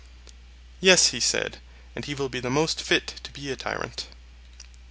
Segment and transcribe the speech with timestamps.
[0.79, 1.59] Yes, he said,
[1.95, 4.07] and he will be the most fit to be a tyrant.